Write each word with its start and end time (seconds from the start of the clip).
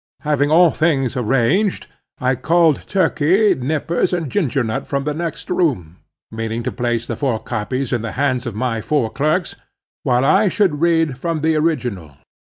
Having 0.21 0.49
all 0.49 0.71
things 0.71 1.15
arranged 1.15 1.85
I 2.19 2.33
called 2.33 2.87
Turkey, 2.87 3.53
Nippers 3.53 4.13
and 4.13 4.31
Ginger 4.31 4.63
Nut 4.63 4.87
from 4.87 5.03
the 5.03 5.13
next 5.13 5.47
room, 5.51 5.97
meaning 6.31 6.63
to 6.63 6.71
place 6.71 7.05
the 7.05 7.15
four 7.15 7.37
copies 7.37 7.93
in 7.93 8.01
the 8.01 8.13
hands 8.13 8.47
of 8.47 8.55
my 8.55 8.81
four 8.81 9.11
clerks, 9.11 9.55
while 10.01 10.25
I 10.25 10.47
should 10.47 10.81
read 10.81 11.19
from 11.19 11.41
the 11.41 11.55
original. 11.55 12.17